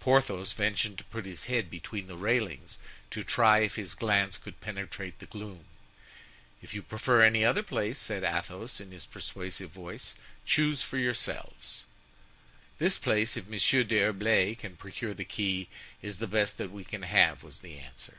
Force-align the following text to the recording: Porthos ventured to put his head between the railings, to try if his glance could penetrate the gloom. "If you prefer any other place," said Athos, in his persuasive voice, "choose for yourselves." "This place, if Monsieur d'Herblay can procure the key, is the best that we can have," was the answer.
Porthos 0.00 0.54
ventured 0.54 0.98
to 0.98 1.04
put 1.04 1.24
his 1.24 1.44
head 1.46 1.70
between 1.70 2.08
the 2.08 2.16
railings, 2.16 2.78
to 3.12 3.22
try 3.22 3.60
if 3.60 3.76
his 3.76 3.94
glance 3.94 4.36
could 4.36 4.60
penetrate 4.60 5.20
the 5.20 5.26
gloom. 5.26 5.66
"If 6.60 6.74
you 6.74 6.82
prefer 6.82 7.22
any 7.22 7.44
other 7.44 7.62
place," 7.62 7.96
said 7.96 8.24
Athos, 8.24 8.80
in 8.80 8.90
his 8.90 9.06
persuasive 9.06 9.70
voice, 9.70 10.16
"choose 10.44 10.82
for 10.82 10.98
yourselves." 10.98 11.84
"This 12.80 12.98
place, 12.98 13.36
if 13.36 13.46
Monsieur 13.46 13.84
d'Herblay 13.84 14.56
can 14.56 14.74
procure 14.74 15.14
the 15.14 15.24
key, 15.24 15.68
is 16.02 16.18
the 16.18 16.26
best 16.26 16.58
that 16.58 16.72
we 16.72 16.82
can 16.82 17.02
have," 17.02 17.44
was 17.44 17.58
the 17.60 17.78
answer. 17.78 18.18